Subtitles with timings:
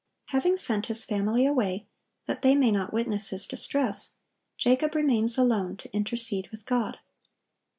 [0.29, 1.85] Having sent his family away,
[2.25, 4.15] that they may not witness his distress,
[4.57, 6.97] Jacob remains alone to intercede with God.